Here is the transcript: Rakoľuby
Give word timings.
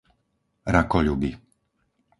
Rakoľuby 0.73 1.31